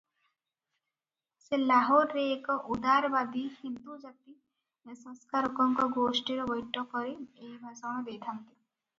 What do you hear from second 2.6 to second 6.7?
ଉଦାରବାଦୀ ହିନ୍ଦୁ ଜାତି-ସଂସ୍କାରକଙ୍କ ଗୋଷ୍ଠୀର